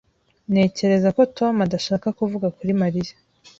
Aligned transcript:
Ntekereza 0.51 1.09
ko 1.15 1.21
Tom 1.37 1.53
adashaka 1.65 2.07
kuvuga 2.19 2.47
kuri 2.57 2.71
Mariya. 2.81 3.13